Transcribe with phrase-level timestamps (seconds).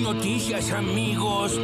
[0.00, 1.58] noticias, amigos.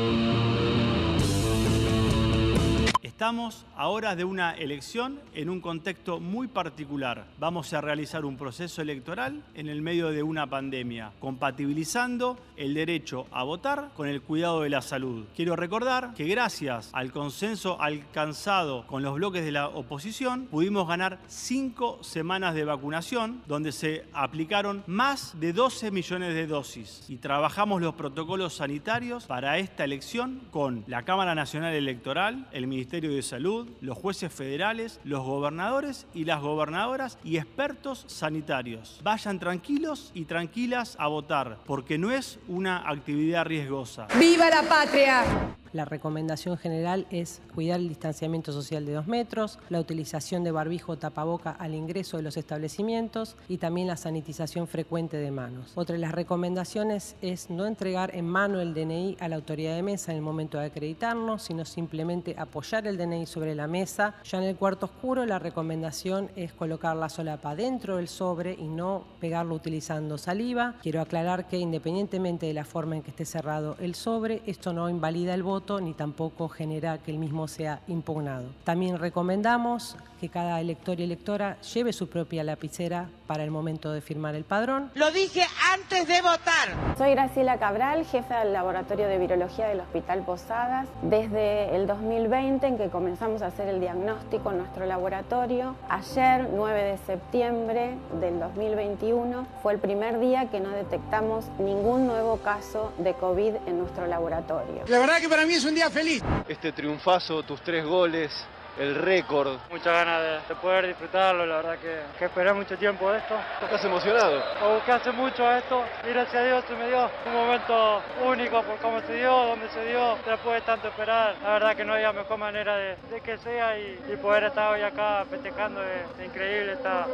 [3.21, 7.27] Estamos a horas de una elección en un contexto muy particular.
[7.39, 13.27] Vamos a realizar un proceso electoral en el medio de una pandemia, compatibilizando el derecho
[13.31, 15.27] a votar con el cuidado de la salud.
[15.37, 21.19] Quiero recordar que gracias al consenso alcanzado con los bloques de la oposición, pudimos ganar
[21.27, 27.83] cinco semanas de vacunación, donde se aplicaron más de 12 millones de dosis y trabajamos
[27.83, 33.69] los protocolos sanitarios para esta elección con la Cámara Nacional Electoral, el Ministerio de Salud,
[33.81, 39.01] los jueces federales, los gobernadores y las gobernadoras y expertos sanitarios.
[39.03, 44.07] Vayan tranquilos y tranquilas a votar, porque no es una actividad riesgosa.
[44.19, 45.50] ¡Viva la patria!
[45.73, 50.93] La recomendación general es cuidar el distanciamiento social de dos metros, la utilización de barbijo
[50.93, 55.71] o tapaboca al ingreso de los establecimientos y también la sanitización frecuente de manos.
[55.77, 59.85] Otra de las recomendaciones es no entregar en mano el DNI a la autoridad de
[59.85, 64.17] mesa en el momento de acreditarnos, sino simplemente apoyar el DNI sobre la mesa.
[64.25, 68.67] Ya en el cuarto oscuro la recomendación es colocar la solapa dentro del sobre y
[68.67, 70.75] no pegarlo utilizando saliva.
[70.83, 74.91] Quiero aclarar que independientemente de la forma en que esté cerrado el sobre, esto no
[74.91, 78.47] invalida el voto ni tampoco genera que el mismo sea impugnado.
[78.65, 84.01] También recomendamos que cada elector y electora lleve su propia lapicera para el momento de
[84.01, 84.91] firmar el padrón.
[84.95, 86.97] Lo dije antes de votar.
[86.99, 90.89] Soy Graciela Cabral, jefa del Laboratorio de Virología del Hospital Posadas.
[91.03, 96.83] Desde el 2020 en que comenzamos a hacer el diagnóstico en nuestro laboratorio, ayer 9
[96.83, 103.15] de septiembre del 2021 fue el primer día que no detectamos ningún nuevo caso de
[103.15, 104.83] COVID en nuestro laboratorio.
[104.89, 106.23] La verdad que para mí es un día feliz.
[106.49, 108.31] Este triunfazo, tus tres goles,
[108.79, 109.59] el récord.
[109.71, 113.35] Muchas ganas de, de, poder disfrutarlo, la verdad que, que esperé mucho tiempo esto.
[113.63, 114.43] ¿Estás emocionado?
[114.61, 118.63] Lo busqué hace mucho esto y gracias a Dios se me dio un momento único
[118.63, 121.35] por cómo se dio, donde se dio, después de tanto esperar.
[121.43, 124.73] La verdad que no había mejor manera de, de que sea y, y, poder estar
[124.73, 126.73] hoy acá festejando es, es, increíble.
[126.73, 127.07] Está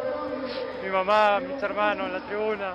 [0.83, 2.75] mi mamá, mis hermanos en la tribuna,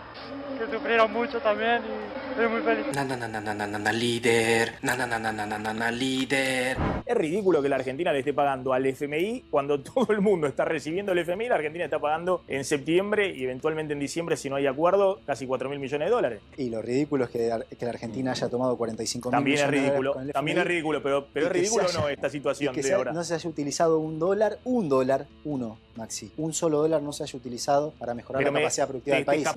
[0.58, 2.88] que sufrieron mucho también y estoy muy feliz.
[2.94, 4.75] Na, na, na, na, na, na, na, líder.
[4.81, 6.78] Na, na, na, na, na, na, na, líder.
[7.11, 10.63] Es ridículo que la Argentina le esté pagando al FMI cuando todo el mundo está
[10.63, 11.49] recibiendo el FMI.
[11.49, 15.45] La Argentina está pagando en septiembre y eventualmente en diciembre, si no hay acuerdo, casi
[15.45, 16.41] 4 mil millones de dólares.
[16.55, 20.13] Y lo ridículo es que, que la Argentina haya tomado 45 mil millones es ridículo.
[20.13, 22.94] de También es ridículo, pero, pero es ridículo haya, no esta situación que de se,
[22.94, 23.11] ahora.
[23.11, 26.31] No se haya utilizado un dólar, un dólar, uno, Maxi.
[26.38, 29.25] Un solo dólar no se haya utilizado para mejorar pero la me, capacidad productiva del
[29.25, 29.47] país.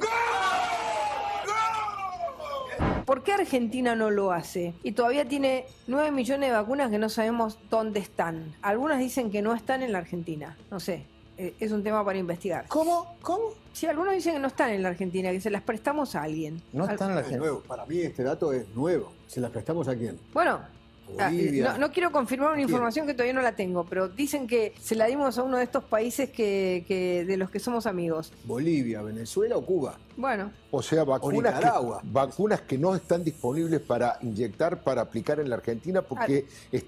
[3.04, 4.74] ¿Por qué Argentina no lo hace?
[4.82, 8.54] Y todavía tiene 9 millones de vacunas que no sabemos dónde están.
[8.62, 10.56] Algunas dicen que no están en la Argentina.
[10.70, 11.04] No sé.
[11.36, 12.64] eh, Es un tema para investigar.
[12.68, 13.16] ¿Cómo?
[13.22, 13.50] ¿Cómo?
[13.72, 16.62] Sí, algunos dicen que no están en la Argentina, que se las prestamos a alguien.
[16.72, 17.40] No están en la Argentina.
[17.44, 17.60] Nuevo.
[17.60, 19.12] Para mí este dato es nuevo.
[19.26, 20.18] ¿Se las prestamos a quién?
[20.32, 20.60] Bueno,
[21.18, 21.72] Ah, Bolivia.
[21.72, 24.94] No, no, quiero confirmar una información que todavía no la tengo, pero dicen que se
[24.94, 28.32] la dimos a uno de estos países que, que de los que somos amigos.
[28.44, 29.98] Bolivia, Venezuela o Cuba.
[30.16, 30.52] Bueno.
[30.70, 31.68] O sea, vacunas que,
[32.04, 36.46] vacunas que no están disponibles para inyectar, para aplicar en la Argentina, porque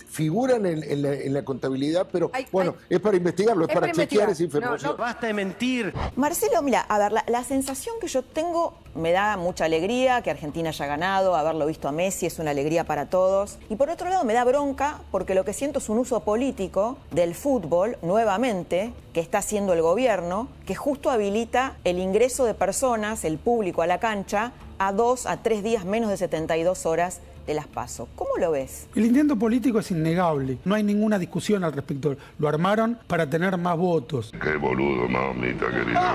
[0.09, 3.93] figuran en, en, la, en, la, contabilidad, pero bueno, es para investigarlo, es, es para,
[3.93, 4.91] para chequear esa información.
[4.91, 4.97] No, no.
[4.97, 5.93] Basta de mentir.
[6.17, 10.31] Marcelo, mira, a ver, la, la, sensación que yo tengo me da mucha alegría que
[10.31, 13.59] Argentina haya ganado, haberlo visto a Messi es una alegría para todos.
[13.69, 16.99] Y por otro lado, me da bronca porque lo que siento es un uso político
[17.11, 23.16] del fútbol, nuevamente, que está haciendo el gobierno, que justo habilita el ingreso de personas,
[23.25, 27.55] el público a la cancha, a dos a tres días menos de 72 horas de
[27.55, 28.09] las PASO.
[28.17, 28.89] ¿Cómo lo ves?
[28.95, 30.59] El intento político es innegable.
[30.65, 32.17] No hay ninguna discusión al respecto.
[32.39, 34.33] Lo armaron para tener más votos.
[34.43, 36.15] Qué boludo, mamita querida.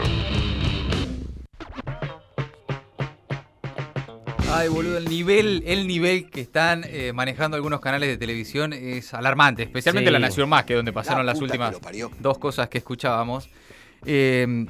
[4.54, 9.14] Ay, boludo, el nivel, el nivel que están eh, manejando algunos canales de televisión es
[9.14, 10.14] alarmante, especialmente sí.
[10.14, 11.78] La Nación Más, que es donde pasaron la las últimas
[12.20, 13.50] dos cosas que escuchábamos.
[14.06, 14.66] Eh,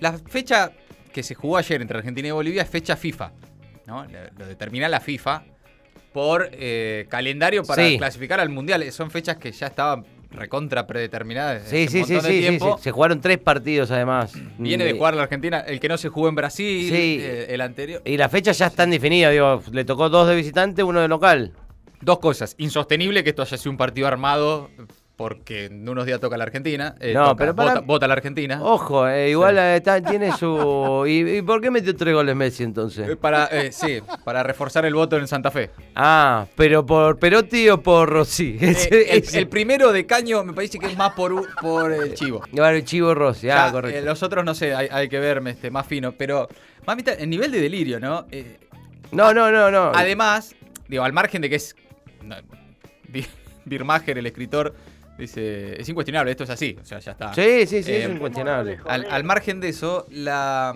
[0.00, 0.72] la fecha
[1.12, 3.32] que se jugó ayer entre Argentina y Bolivia es fecha FIFA.
[3.86, 4.06] ¿no?
[4.38, 5.44] Lo determina la FIFA
[6.12, 7.98] por eh, calendario para sí.
[7.98, 8.90] clasificar al Mundial.
[8.92, 11.68] Son fechas que ya estaban recontra predeterminadas.
[11.68, 14.32] Sí, sí, sí, sí, sí, Se jugaron tres partidos además.
[14.58, 17.18] Viene de jugar la Argentina, el que no se jugó en Brasil, sí.
[17.20, 18.02] eh, el anterior.
[18.04, 21.52] Y las fechas ya están definidas, digo, le tocó dos de visitante, uno de local.
[22.00, 24.70] Dos cosas, insostenible que esto haya sido un partido armado
[25.16, 26.94] porque en unos días toca la Argentina.
[26.98, 27.74] Eh, no, toca, pero para...
[27.74, 28.62] vota, vota, la Argentina.
[28.62, 29.62] Ojo, eh, igual sí.
[29.62, 31.04] está, tiene su.
[31.06, 33.16] ¿Y, ¿Y, por qué metió tres goles Messi entonces?
[33.16, 35.70] Para, eh, sí, para reforzar el voto en Santa Fe.
[35.94, 38.56] Ah, pero por Perotti o por Rossi.
[38.60, 42.40] el, el, primero de Caño me parece que es más por, por el Chivo.
[42.40, 44.04] Claro, el Chivo Rossi, ah, ya, correcto.
[44.04, 46.12] los otros no sé, hay, hay, que verme este, más fino.
[46.12, 46.48] Pero,
[46.86, 48.26] mamita, el nivel de delirio, ¿no?
[49.12, 49.92] No, no, no, no.
[49.94, 50.54] Además,
[50.88, 51.76] digo, al margen de que es.
[52.22, 52.36] no,
[53.08, 53.26] Bi-
[53.64, 54.74] Birmacher, el escritor,
[55.22, 55.80] dice.
[55.80, 56.76] Es incuestionable, esto es así.
[56.80, 57.34] O sea, ya está.
[57.34, 58.78] Sí, sí, sí, Eh, es incuestionable.
[58.86, 60.74] Al, al margen de eso, la,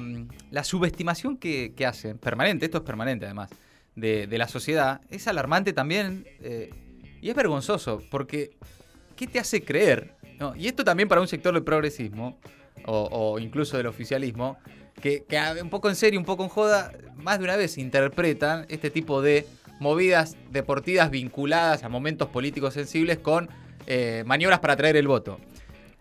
[0.51, 3.51] la subestimación que, que hacen, permanente, esto es permanente además,
[3.95, 6.71] de, de la sociedad, es alarmante también eh,
[7.21, 8.51] y es vergonzoso, porque
[9.17, 10.15] ¿qué te hace creer?
[10.39, 10.55] no?
[10.55, 12.39] Y esto también para un sector del progresismo,
[12.85, 14.59] o, o incluso del oficialismo,
[15.01, 17.79] que, que a- un poco en serio, un poco en joda, más de una vez
[17.79, 19.47] interpretan este tipo de
[19.81, 23.49] movidas deportivas vinculadas a momentos políticos sensibles con
[23.87, 25.39] eh, maniobras para atraer el voto.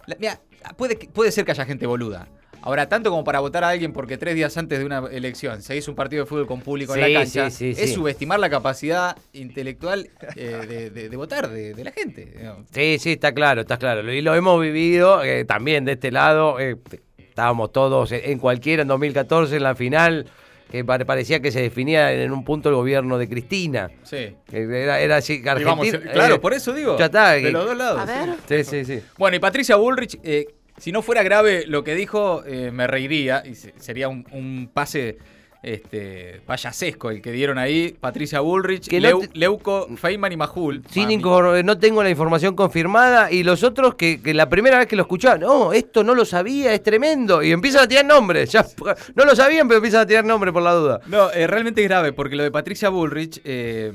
[0.07, 0.39] La- mira,
[0.77, 2.27] puede, puede ser que haya gente boluda.
[2.61, 5.77] Ahora, tanto como para votar a alguien porque tres días antes de una elección se
[5.77, 8.49] hizo un partido de fútbol con público en la cancha, sí, sí, es subestimar la
[8.49, 12.25] capacidad intelectual eh, de, de- de votar de, de la gente.
[12.25, 12.65] digamos.
[12.71, 14.11] Sí, sí, está claro, está claro.
[14.11, 16.59] Y lo hemos vivido eh, también de este lado.
[16.59, 16.75] eh,
[17.19, 20.25] estábamos todos en en cualquiera en 2014 en la final,
[20.71, 23.89] que pare- parecía que se definía en un punto el gobierno de Cristina.
[24.03, 24.35] Sí.
[24.51, 26.11] Era, era así, vamos, Argentina.
[26.11, 26.97] claro, eh, por eso digo.
[26.97, 27.31] Ya está.
[27.31, 28.09] De que- los dos lados.
[28.47, 29.01] Sí, sí, sí.
[29.17, 30.47] Bueno, y Patricia Bullrich, eh,
[30.77, 34.69] si no fuera grave lo que dijo, eh, me reiría y se- sería un, un
[34.73, 35.17] pase
[35.65, 37.95] este, payasesco el que dieron ahí.
[37.99, 40.83] Patricia Bullrich, Que no Leu- te- Leuco, Feynman y Majul.
[40.91, 44.87] Sin incor- no tengo la información confirmada y los otros que, que la primera vez
[44.87, 47.41] que lo escuchaban, no, esto no lo sabía, es tremendo.
[47.41, 48.51] Y empiezan a tirar nombres.
[48.51, 48.63] Ya,
[49.15, 51.01] no lo sabían, pero empiezan a tirar nombres por la duda.
[51.07, 53.91] No, eh, realmente es grave porque lo de Patricia Bullrich eh,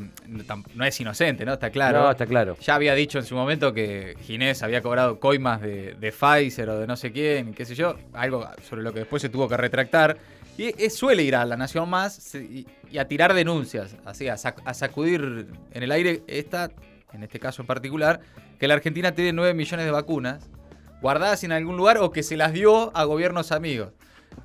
[0.75, 1.52] no es inocente, ¿no?
[1.52, 2.02] Está claro.
[2.02, 2.56] No, está claro.
[2.61, 6.78] Ya había dicho en su momento que Ginés había cobrado coimas de, de Pfizer o
[6.81, 9.56] de no sé quién, qué sé yo, algo sobre lo que después se tuvo que
[9.56, 10.16] retractar.
[10.60, 14.60] Y suele ir a la Nación Más y, y a tirar denuncias, así, a, sac-
[14.64, 16.70] a sacudir en el aire esta,
[17.14, 18.20] en este caso en particular,
[18.58, 20.48] que la Argentina tiene 9 millones de vacunas
[21.00, 23.92] guardadas en algún lugar o que se las dio a gobiernos amigos.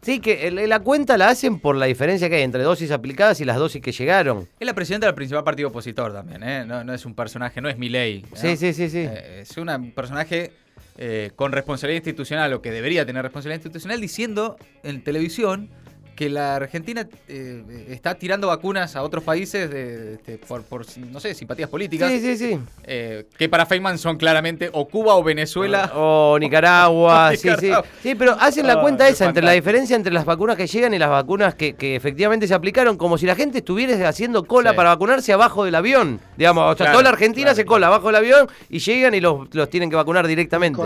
[0.01, 3.45] Sí, que la cuenta la hacen por la diferencia que hay entre dosis aplicadas y
[3.45, 4.47] las dosis que llegaron.
[4.59, 6.63] Es la presidenta del principal partido opositor también, ¿eh?
[6.65, 8.21] No, no es un personaje, no es Milei.
[8.21, 8.35] ¿no?
[8.37, 8.99] Sí, sí, sí, sí.
[9.07, 10.53] Eh, es una- un personaje
[10.97, 15.69] eh, con responsabilidad institucional, o que debería tener responsabilidad institucional, diciendo en televisión
[16.15, 21.19] que la Argentina eh, está tirando vacunas a otros países de, este, por, por, no
[21.19, 22.09] sé, simpatías políticas.
[22.11, 22.59] Sí, sí, sí.
[22.83, 25.91] eh, que para Feynman son claramente o Cuba o Venezuela.
[25.95, 27.71] O Nicaragua, O sí, sí.
[28.03, 30.93] Sí, pero hacen la Ah, cuenta esa entre la diferencia entre las vacunas que llegan
[30.93, 34.71] y las vacunas que, que efectivamente se aplicaron, como si la gente estuviera haciendo cola
[34.71, 34.75] Sí.
[34.75, 36.19] para vacunarse abajo del avión.
[36.37, 39.13] Digamos, o sea, Claro, toda la Argentina claro, se cola abajo del avión y llegan
[39.13, 40.81] y los, los tienen que vacunar directamente.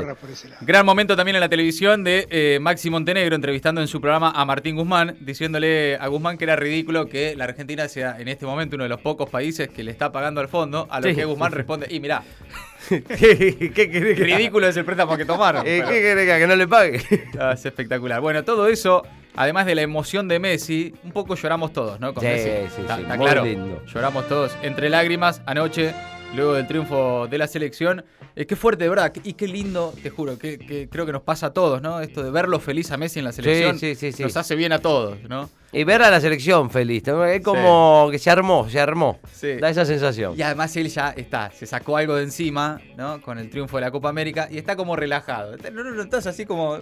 [0.61, 4.45] Gran momento también en la televisión de eh, Maxi Montenegro entrevistando en su programa a
[4.45, 8.75] Martín Guzmán, diciéndole a Guzmán que era ridículo que la Argentina sea en este momento
[8.75, 11.15] uno de los pocos países que le está pagando al fondo, a lo Sí.
[11.15, 12.23] que Guzmán responde, y mirá,
[12.89, 15.63] ¿Qué, qué que- ridículo es el préstamo que tomaron.
[15.67, 17.01] Eh, pero- ¿Qué querés que, no le pague?
[17.39, 18.21] Ah, es espectacular.
[18.21, 19.03] Bueno, todo eso,
[19.35, 22.13] además de la emoción de Messi, un poco lloramos todos, ¿no?
[22.13, 22.49] Con Sí, Messi.
[22.75, 23.43] sí, Está- sí, está claro.
[23.45, 23.83] lindo.
[23.85, 25.93] Lloramos todos entre lágrimas anoche,
[26.35, 28.03] luego del triunfo de la selección.
[28.35, 29.11] Eh, qué fuerte, de verdad.
[29.23, 31.99] Y qué lindo, te juro, que, que creo que nos pasa a todos, ¿no?
[32.01, 34.23] Esto de verlo feliz a Messi en la selección sí, sí, sí.
[34.23, 35.49] nos hace bien a todos, ¿no?
[35.71, 37.03] Y ver a la selección feliz.
[37.07, 37.25] ¿no?
[37.25, 39.19] Es como que se armó, se armó.
[39.31, 39.55] Sí.
[39.55, 40.35] Da esa sensación.
[40.37, 43.21] Y además él ya está, se sacó algo de encima, ¿no?
[43.21, 45.57] Con el triunfo de la Copa América y está como relajado.
[45.71, 46.79] No, no, no, estás así como.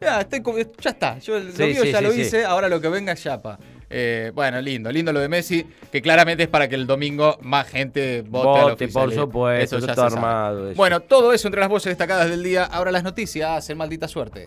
[0.00, 3.12] Ya, estoy como- ya está, yo lo mío ya lo hice, ahora lo que venga
[3.12, 3.58] es chapa.
[3.88, 7.68] Eh, bueno, lindo, lindo lo de Messi, que claramente es para que el domingo más
[7.68, 10.14] gente vote, al Vote, por supuesto, Eso ya está se sabe.
[10.26, 10.68] armado.
[10.70, 10.76] eso.
[10.76, 12.64] Bueno, todo eso entre las voces destacadas del día.
[12.64, 14.46] Ahora las noticias en maldita suerte.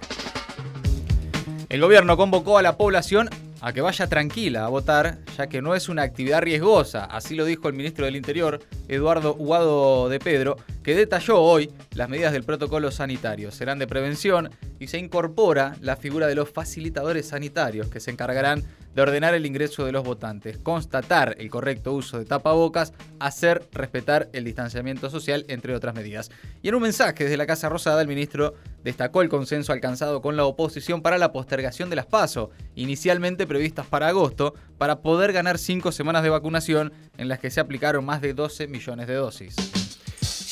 [1.70, 3.30] El gobierno convocó a la población
[3.62, 7.06] a que vaya tranquila a votar, ya que no es una actividad riesgosa.
[7.06, 12.10] Así lo dijo el ministro del Interior, Eduardo Huado de Pedro, que detalló hoy las
[12.10, 13.52] medidas del protocolo sanitario.
[13.52, 14.50] Serán de prevención
[14.80, 18.64] y se incorpora la figura de los facilitadores sanitarios, que se encargarán
[18.96, 24.30] de ordenar el ingreso de los votantes, constatar el correcto uso de tapabocas, hacer respetar
[24.34, 26.32] el distanciamiento social, entre otras medidas.
[26.62, 30.38] Y en un mensaje desde la Casa Rosada, el ministro destacó el consenso alcanzado con
[30.38, 35.58] la oposición para la postergación de las PASO, inicialmente previstas para agosto, para poder ganar
[35.58, 39.89] cinco semanas de vacunación en las que se aplicaron más de 12 millones de dosis.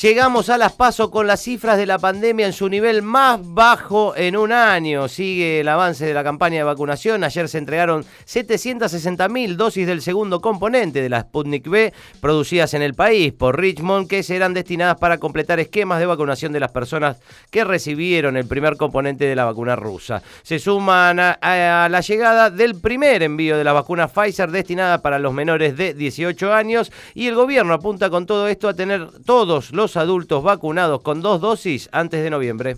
[0.00, 4.14] Llegamos a las paso con las cifras de la pandemia en su nivel más bajo
[4.16, 5.08] en un año.
[5.08, 7.24] Sigue el avance de la campaña de vacunación.
[7.24, 12.94] Ayer se entregaron 760.000 dosis del segundo componente de la Sputnik B producidas en el
[12.94, 17.16] país por Richmond que serán destinadas para completar esquemas de vacunación de las personas
[17.50, 20.22] que recibieron el primer componente de la vacuna rusa.
[20.44, 25.18] Se suman a, a la llegada del primer envío de la vacuna Pfizer destinada para
[25.18, 29.72] los menores de 18 años y el gobierno apunta con todo esto a tener todos
[29.72, 32.76] los adultos vacunados con dos dosis antes de noviembre.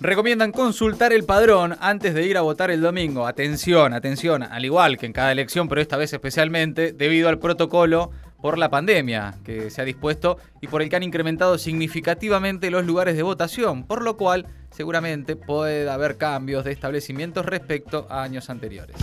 [0.00, 3.26] Recomiendan consultar el padrón antes de ir a votar el domingo.
[3.26, 8.10] Atención, atención, al igual que en cada elección, pero esta vez especialmente, debido al protocolo
[8.42, 12.84] por la pandemia que se ha dispuesto y por el que han incrementado significativamente los
[12.84, 18.50] lugares de votación, por lo cual seguramente puede haber cambios de establecimientos respecto a años
[18.50, 18.96] anteriores.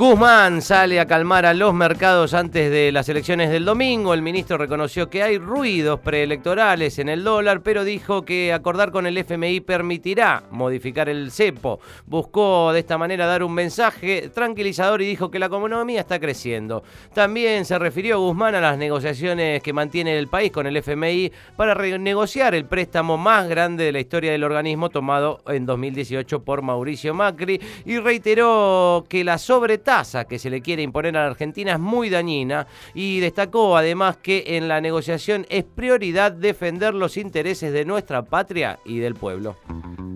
[0.00, 4.14] Guzmán sale a calmar a los mercados antes de las elecciones del domingo.
[4.14, 9.06] El ministro reconoció que hay ruidos preelectorales en el dólar, pero dijo que acordar con
[9.06, 11.80] el FMI permitirá modificar el cepo.
[12.06, 16.82] Buscó de esta manera dar un mensaje tranquilizador y dijo que la economía está creciendo.
[17.12, 21.74] También se refirió Guzmán a las negociaciones que mantiene el país con el FMI para
[21.74, 27.12] renegociar el préstamo más grande de la historia del organismo tomado en 2018 por Mauricio
[27.12, 31.72] Macri y reiteró que la sobretasa tasa que se le quiere imponer a la Argentina
[31.72, 37.72] es muy dañina y destacó además que en la negociación es prioridad defender los intereses
[37.72, 39.56] de nuestra patria y del pueblo.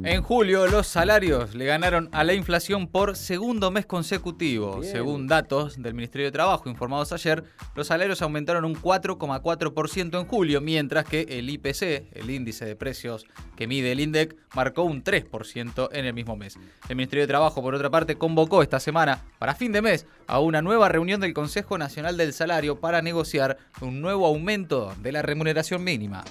[0.04, 4.82] En julio los salarios le ganaron a la inflación por segundo mes consecutivo.
[4.82, 7.42] Según datos del Ministerio de Trabajo informados ayer,
[7.74, 13.24] los salarios aumentaron un 4,4% en julio, mientras que el IPC, el índice de precios
[13.56, 16.58] que mide el INDEC, marcó un 3% en el mismo mes.
[16.86, 20.40] El Ministerio de Trabajo, por otra parte, convocó esta semana, para fin de mes, a
[20.40, 25.22] una nueva reunión del Consejo Nacional del Salario para negociar un nuevo aumento de la
[25.22, 26.24] remuneración mínima.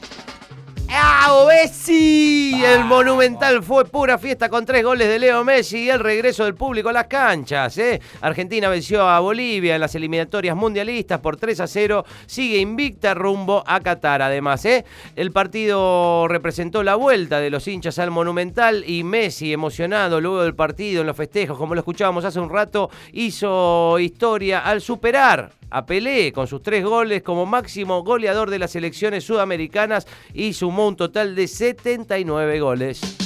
[0.95, 2.63] ¡Ah, Messi!
[2.63, 6.53] El Monumental fue pura fiesta con tres goles de Leo Messi y el regreso del
[6.53, 7.77] público a las canchas.
[7.77, 7.99] ¿eh?
[8.21, 12.05] Argentina venció a Bolivia en las eliminatorias mundialistas por 3 a 0.
[12.27, 14.65] Sigue invicta rumbo a Qatar, además.
[14.65, 14.85] ¿eh?
[15.15, 20.53] El partido representó la vuelta de los hinchas al Monumental y Messi, emocionado luego del
[20.53, 25.87] partido en los festejos, como lo escuchábamos hace un rato, hizo historia al superar a
[25.87, 30.95] Pelé con sus tres goles como máximo goleador de las selecciones sudamericanas y sumó un
[30.95, 33.22] total de 79 goles.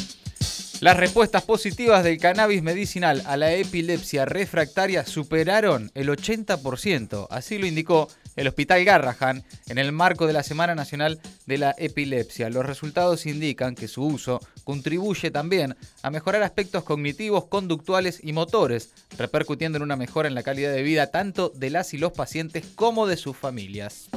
[0.79, 7.65] Las respuestas positivas del cannabis medicinal a la epilepsia refractaria superaron el 80%, así lo
[7.65, 12.51] indicó el Hospital Garrahan en el marco de la Semana Nacional de la Epilepsia.
[12.51, 18.91] Los resultados indican que su uso contribuye también a mejorar aspectos cognitivos, conductuales y motores,
[19.17, 22.63] repercutiendo en una mejora en la calidad de vida tanto de las y los pacientes
[22.75, 24.10] como de sus familias.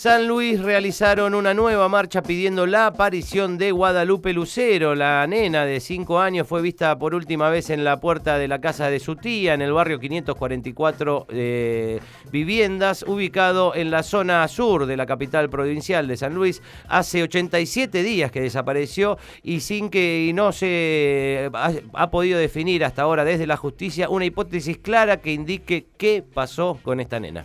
[0.00, 4.94] San Luis realizaron una nueva marcha pidiendo la aparición de Guadalupe Lucero.
[4.94, 8.62] La nena de 5 años fue vista por última vez en la puerta de la
[8.62, 12.00] casa de su tía en el barrio 544 eh,
[12.32, 16.62] Viviendas, ubicado en la zona sur de la capital provincial de San Luis.
[16.88, 21.50] Hace 87 días que desapareció y sin que no se
[21.92, 26.78] ha podido definir hasta ahora desde la justicia una hipótesis clara que indique qué pasó
[26.82, 27.44] con esta nena.